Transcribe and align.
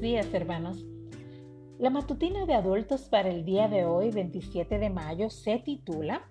días, 0.00 0.34
hermanos. 0.34 0.84
La 1.78 1.88
matutina 1.88 2.46
de 2.46 2.54
adultos 2.54 3.02
para 3.02 3.28
el 3.28 3.44
día 3.44 3.68
de 3.68 3.84
hoy, 3.84 4.10
27 4.10 4.78
de 4.80 4.90
mayo, 4.90 5.30
se 5.30 5.60
titula 5.60 6.28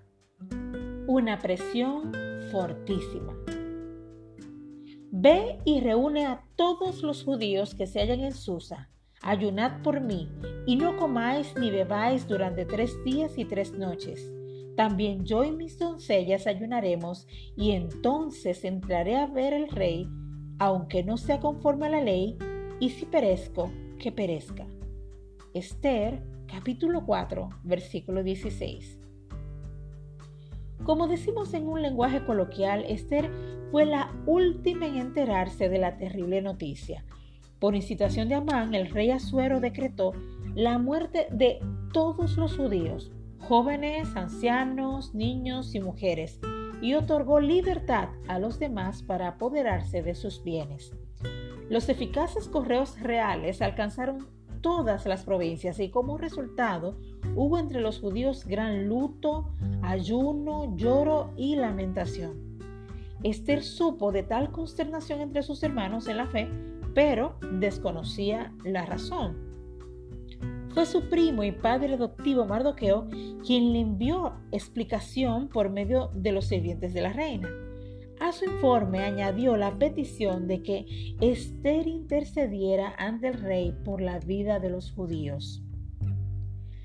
Una 1.08 1.40
presión 1.40 2.12
fortísima. 2.52 3.34
Ve 5.12 5.60
y 5.64 5.80
reúne 5.80 6.26
a 6.26 6.44
todos 6.58 7.04
los 7.04 7.24
judíos 7.24 7.74
que 7.74 7.88
se 7.88 8.02
hallan 8.02 8.20
en 8.20 8.34
Susa. 8.34 8.90
Ayunad 9.22 9.82
por 9.82 10.02
mí, 10.02 10.30
y 10.66 10.76
no 10.76 10.98
comáis 10.98 11.56
ni 11.58 11.72
bebáis 11.72 12.28
durante 12.28 12.66
tres 12.66 13.02
días 13.06 13.38
y 13.38 13.46
tres 13.46 13.72
noches. 13.72 14.30
También 14.76 15.24
yo 15.24 15.46
y 15.46 15.54
mis 15.54 15.80
doncellas 15.80 16.48
ayunaremos, 16.48 17.28
y 17.56 17.72
entonces 17.72 18.66
entraré 18.66 19.16
a 19.16 19.28
ver 19.28 19.54
al 19.54 19.70
rey, 19.70 20.06
aunque 20.60 21.04
no 21.04 21.16
sea 21.16 21.40
conforme 21.40 21.88
a 21.88 21.92
la 21.92 22.02
ley, 22.02 22.38
y 22.82 22.90
si 22.90 23.06
perezco, 23.06 23.72
que 24.00 24.12
perezca. 24.12 24.66
Esther 25.54 26.24
capítulo 26.48 27.06
4 27.06 27.48
versículo 27.64 28.24
16. 28.24 29.00
Como 30.84 31.08
decimos 31.08 31.54
en 31.54 31.68
un 31.68 31.84
lenguaje 31.84 32.26
coloquial, 32.26 32.84
Esther 32.88 33.30
fue 33.70 33.86
la 33.86 34.12
última 34.26 34.88
en 34.88 34.98
enterarse 34.98 35.70
de 35.70 35.78
la 35.78 35.98
terrible 35.98 36.42
noticia. 36.42 37.06
Por 37.60 37.76
incitación 37.76 38.28
de 38.30 38.36
Amán, 38.36 38.74
el 38.74 38.90
rey 38.90 39.12
Asuero 39.12 39.60
decretó 39.60 40.14
la 40.56 40.80
muerte 40.80 41.28
de 41.30 41.60
todos 41.94 42.36
los 42.36 42.58
judíos, 42.58 43.12
jóvenes, 43.38 44.16
ancianos, 44.16 45.14
niños 45.14 45.76
y 45.76 45.80
mujeres, 45.80 46.40
y 46.82 46.96
otorgó 46.96 47.40
libertad 47.40 48.10
a 48.28 48.40
los 48.40 48.58
demás 48.58 49.04
para 49.04 49.28
apoderarse 49.28 50.02
de 50.02 50.16
sus 50.16 50.44
bienes. 50.44 50.92
Los 51.72 51.88
eficaces 51.88 52.50
correos 52.50 53.00
reales 53.00 53.62
alcanzaron 53.62 54.28
todas 54.60 55.06
las 55.06 55.24
provincias 55.24 55.80
y 55.80 55.90
como 55.90 56.18
resultado 56.18 56.98
hubo 57.34 57.58
entre 57.58 57.80
los 57.80 58.02
judíos 58.02 58.46
gran 58.46 58.90
luto, 58.90 59.54
ayuno, 59.82 60.76
lloro 60.76 61.32
y 61.38 61.56
lamentación. 61.56 62.60
Esther 63.24 63.64
supo 63.64 64.12
de 64.12 64.24
tal 64.24 64.52
consternación 64.52 65.22
entre 65.22 65.44
sus 65.44 65.64
hermanos 65.64 66.10
en 66.10 66.18
la 66.18 66.28
fe, 66.28 66.50
pero 66.94 67.38
desconocía 67.54 68.54
la 68.66 68.86
razón. 68.86 69.38
Fue 70.74 70.86
su 70.86 71.08
primo 71.08 71.46
y 71.46 71.54
padre 71.54 71.94
adoptivo 71.94 72.46
Mardoqueo 72.46 73.08
quien 73.46 73.72
le 73.72 73.80
envió 73.80 74.34
explicación 74.52 75.48
por 75.48 75.70
medio 75.70 76.12
de 76.16 76.34
los 76.34 76.48
sirvientes 76.48 76.94
de 76.94 77.00
la 77.00 77.14
reina. 77.14 77.48
A 78.22 78.34
su 78.34 78.46
informe 78.46 79.00
añadió 79.00 79.58
la 79.58 79.80
petición 79.80 80.48
de 80.48 80.62
que 80.62 80.86
Esther 81.22 81.88
intercediera 81.88 82.94
ante 83.00 83.30
el 83.30 83.34
rey 83.34 83.76
por 83.84 84.00
la 84.00 84.20
vida 84.20 84.60
de 84.60 84.70
los 84.70 84.92
judíos. 84.92 85.64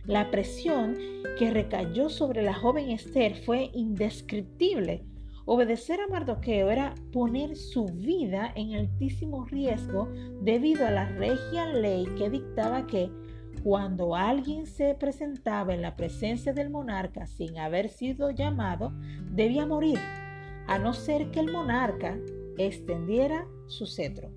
La 0.06 0.30
presión 0.30 0.96
que 1.38 1.50
recayó 1.50 2.08
sobre 2.08 2.42
la 2.42 2.54
joven 2.54 2.88
Esther 2.88 3.34
fue 3.34 3.70
indescriptible. 3.74 5.04
Obedecer 5.44 6.00
a 6.00 6.08
Mardoqueo 6.08 6.70
era 6.70 6.94
poner 7.12 7.54
su 7.54 7.84
vida 7.84 8.50
en 8.56 8.74
altísimo 8.74 9.44
riesgo 9.44 10.08
debido 10.40 10.86
a 10.86 10.90
la 10.90 11.04
regia 11.04 11.66
ley 11.66 12.06
que 12.16 12.30
dictaba 12.30 12.86
que 12.86 13.10
cuando 13.62 14.16
alguien 14.16 14.64
se 14.64 14.94
presentaba 14.94 15.74
en 15.74 15.82
la 15.82 15.96
presencia 15.96 16.54
del 16.54 16.70
monarca 16.70 17.26
sin 17.26 17.58
haber 17.58 17.90
sido 17.90 18.30
llamado, 18.30 18.94
debía 19.30 19.66
morir 19.66 19.98
a 20.66 20.78
no 20.78 20.92
ser 20.92 21.30
que 21.30 21.40
el 21.40 21.52
monarca 21.52 22.18
extendiera 22.58 23.46
su 23.66 23.86
cetro. 23.86 24.30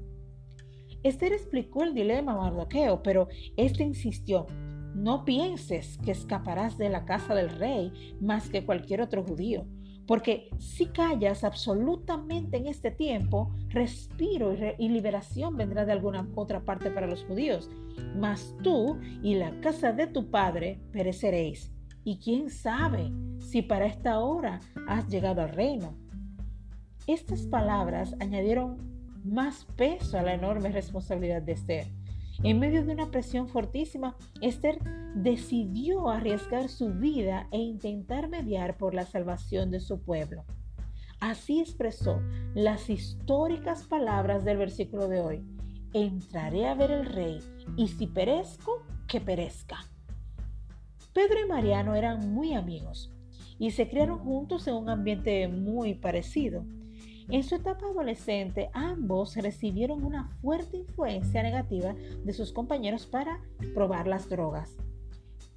Esther 1.04 1.32
explicó 1.32 1.84
el 1.84 1.94
dilema 1.94 2.34
a 2.34 2.38
Mardoqueo, 2.38 3.02
pero 3.02 3.30
éste 3.56 3.84
insistió, 3.84 4.48
no 4.94 5.24
pienses 5.24 5.98
que 6.00 6.12
escaparás 6.12 6.78
de 6.78 6.90
la 6.90 7.06
casa 7.06 7.34
del 7.36 7.50
rey 7.50 8.18
más 8.20 8.50
que 8.50 8.66
cualquier 8.66 9.02
otro 9.02 9.24
judío, 9.24 9.66
porque 10.10 10.50
si 10.58 10.88
callas 10.88 11.44
absolutamente 11.44 12.58
en 12.58 12.66
este 12.66 12.90
tiempo, 12.90 13.54
respiro 13.70 14.56
y, 14.80 14.90
liberación 14.90 15.56
vendrá 15.56 15.86
de 15.86 15.92
alguna 15.92 16.28
otra 16.36 16.66
parte 16.66 16.90
para 16.90 17.06
los 17.06 17.24
judíos, 17.26 17.70
mas 18.18 18.56
tú 18.64 18.98
y 19.22 19.36
la 19.36 19.62
casa 19.62 19.94
de 19.94 20.08
tu 20.08 20.32
padre 20.32 20.82
pereceréis. 20.92 21.72
Y 22.04 22.18
quién 22.18 22.50
sabe 22.50 23.12
si 23.38 23.62
para 23.62 23.86
esta 23.86 24.20
hora 24.20 24.60
has 24.88 25.08
llegado 25.08 25.44
al 25.44 25.50
reino. 25.50 25.96
Estas 27.10 27.48
palabras 27.48 28.16
añadieron 28.20 28.78
más 29.24 29.66
peso 29.76 30.20
a 30.20 30.22
la 30.22 30.36
enorme 30.36 30.70
responsabilidad 30.70 31.42
de 31.42 31.54
Esther. 31.54 31.88
En 32.44 32.60
medio 32.60 32.86
de 32.86 32.94
una 32.94 33.10
presión 33.10 33.48
fortísima, 33.48 34.16
Esther 34.42 34.78
decidió 35.16 36.12
arriesgar 36.12 36.70
su 36.70 36.94
vida 36.94 37.48
e 37.50 37.58
intentar 37.58 38.30
mediar 38.30 38.78
por 38.78 38.94
la 38.94 39.08
salvación 39.08 39.72
de 39.72 39.80
su 39.80 40.04
pueblo. 40.04 40.46
Así 41.20 41.60
expresó 41.60 42.22
las 42.54 42.92
históricas 42.92 43.86
palabras 43.86 44.46
del 44.46 44.58
versículo 44.58 45.08
de 45.08 45.22
hoy. 45.22 45.44
Entraré 45.94 46.68
a 46.68 46.76
ver 46.76 46.92
el 46.92 47.08
rey 47.08 47.40
y 47.76 47.88
si 47.88 48.06
perezco, 48.06 48.84
que 49.08 49.20
perezca. 49.20 49.80
Pedro 51.12 51.44
y 51.44 51.50
Mariano 51.50 51.96
eran 51.96 52.32
muy 52.32 52.54
amigos 52.54 53.12
y 53.58 53.72
se 53.72 53.90
criaron 53.90 54.20
juntos 54.20 54.68
en 54.68 54.76
un 54.76 54.90
ambiente 54.90 55.48
muy 55.48 55.96
parecido. 55.96 56.64
En 57.32 57.44
su 57.44 57.56
etapa 57.56 57.86
adolescente, 57.86 58.72
ambos 58.74 59.36
recibieron 59.36 60.04
una 60.04 60.30
fuerte 60.42 60.78
influencia 60.78 61.44
negativa 61.44 61.94
de 62.24 62.34
sus 62.34 62.52
compañeros 62.52 63.06
para 63.06 63.40
probar 63.76 64.08
las 64.08 64.30
drogas. 64.30 64.76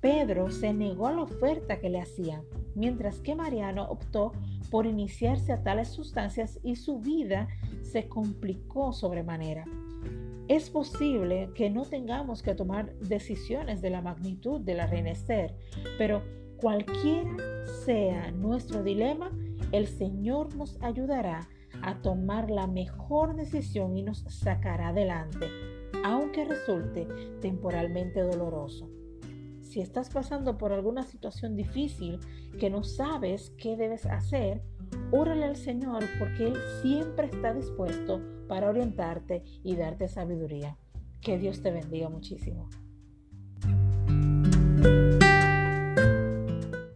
Pedro 0.02 0.50
se 0.50 0.74
negó 0.74 1.06
a 1.06 1.12
la 1.12 1.22
oferta 1.22 1.78
que 1.78 1.88
le 1.88 2.00
hacían, 2.00 2.42
mientras 2.74 3.20
que 3.20 3.34
Mariano 3.34 3.84
optó 3.84 4.32
por 4.70 4.84
iniciarse 4.84 5.52
a 5.52 5.62
tales 5.62 5.88
sustancias 5.88 6.60
y 6.62 6.76
su 6.76 6.98
vida 6.98 7.48
se 7.80 8.06
complicó 8.06 8.92
sobremanera. 8.92 9.64
Es 10.48 10.68
posible 10.68 11.50
que 11.54 11.70
no 11.70 11.86
tengamos 11.86 12.42
que 12.42 12.54
tomar 12.54 12.92
decisiones 12.98 13.80
de 13.80 13.90
la 13.90 14.02
magnitud 14.02 14.60
de 14.60 14.74
la 14.74 14.90
pero 15.96 16.22
cualquiera 16.60 17.30
sea 17.86 18.30
nuestro 18.32 18.82
dilema, 18.82 19.30
el 19.70 19.86
Señor 19.86 20.54
nos 20.54 20.76
ayudará 20.82 21.48
a 21.82 22.00
tomar 22.00 22.50
la 22.50 22.66
mejor 22.66 23.36
decisión 23.36 23.96
y 23.96 24.02
nos 24.02 24.24
sacará 24.28 24.88
adelante, 24.88 25.46
aunque 26.04 26.44
resulte 26.44 27.06
temporalmente 27.40 28.20
doloroso. 28.20 28.90
Si 29.60 29.80
estás 29.80 30.10
pasando 30.10 30.58
por 30.58 30.72
alguna 30.72 31.02
situación 31.02 31.56
difícil 31.56 32.20
que 32.58 32.68
no 32.68 32.84
sabes 32.84 33.54
qué 33.56 33.76
debes 33.76 34.04
hacer, 34.06 34.62
órale 35.10 35.44
al 35.44 35.56
Señor 35.56 36.04
porque 36.18 36.48
Él 36.48 36.56
siempre 36.82 37.28
está 37.28 37.54
dispuesto 37.54 38.20
para 38.48 38.68
orientarte 38.68 39.42
y 39.64 39.76
darte 39.76 40.08
sabiduría. 40.08 40.76
Que 41.22 41.38
Dios 41.38 41.62
te 41.62 41.70
bendiga 41.70 42.10
muchísimo. 42.10 42.68